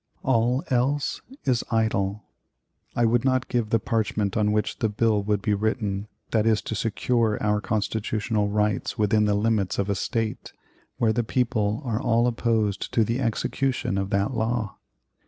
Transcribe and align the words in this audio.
All 0.23 0.63
else 0.71 1.21
is 1.43 1.63
idle. 1.69 2.23
I 2.95 3.05
would 3.05 3.23
not 3.23 3.47
give 3.49 3.69
the 3.69 3.77
parchment 3.79 4.35
on 4.35 4.51
which 4.51 4.79
the 4.79 4.89
bill 4.89 5.21
would 5.21 5.43
be 5.43 5.53
written 5.53 6.07
that 6.31 6.47
is 6.47 6.59
to 6.63 6.73
secure 6.75 7.37
our 7.39 7.61
constitutional 7.61 8.49
rights 8.49 8.97
within 8.97 9.25
the 9.25 9.35
limits 9.35 9.77
of 9.77 9.91
a 9.91 9.95
State, 9.95 10.53
where 10.97 11.13
the 11.13 11.23
people 11.23 11.83
are 11.85 12.01
all 12.01 12.25
opposed 12.25 12.91
to 12.95 13.03
the 13.03 13.19
execution 13.19 13.99
of 13.99 14.09
that 14.09 14.33
law. 14.33 14.77